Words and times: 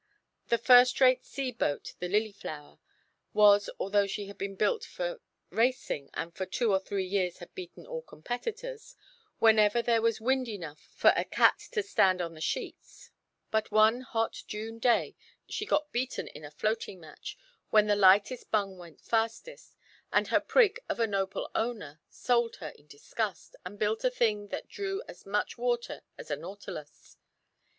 A 0.49 0.57
first 0.57 0.99
rate 0.99 1.23
sea 1.23 1.51
boat 1.51 1.93
the 1.99 2.07
"Lilyflower" 2.07 2.79
was, 3.35 3.69
although 3.79 4.07
she 4.07 4.25
had 4.25 4.35
been 4.39 4.55
built 4.55 4.83
for 4.83 5.21
racing, 5.51 6.09
and 6.15 6.33
for 6.33 6.47
two 6.47 6.71
or 6.71 6.79
three 6.79 7.05
years 7.05 7.37
had 7.37 7.53
beaten 7.53 7.85
all 7.85 8.01
competitors, 8.01 8.95
whenever 9.37 9.79
there 9.83 10.01
was 10.01 10.19
wind 10.19 10.47
enough 10.47 10.79
for 10.95 11.13
a 11.15 11.23
cat 11.23 11.59
to 11.73 11.83
stand 11.83 12.19
on 12.19 12.33
the 12.33 12.41
sheets. 12.41 13.11
But 13.51 13.69
one 13.69 14.01
hot 14.01 14.41
June 14.47 14.79
day 14.79 15.15
she 15.47 15.67
got 15.67 15.91
beaten 15.91 16.27
in 16.29 16.43
a 16.43 16.49
floating 16.49 16.99
match, 16.99 17.37
when 17.69 17.85
the 17.85 17.95
lightest 17.95 18.49
bung 18.49 18.79
went 18.79 19.01
fastest, 19.01 19.77
and 20.11 20.29
her 20.29 20.39
prig 20.39 20.79
of 20.89 20.99
a 20.99 21.05
"noble 21.05 21.51
owner" 21.53 22.01
sold 22.09 22.55
her 22.55 22.69
in 22.69 22.87
disgust, 22.87 23.55
and 23.63 23.77
built 23.77 24.03
a 24.03 24.09
thing 24.09 24.47
that 24.47 24.67
drew 24.67 25.03
as 25.07 25.27
much 25.27 25.59
water 25.59 26.01
as 26.17 26.31
a 26.31 26.35
nautilus. 26.35 27.17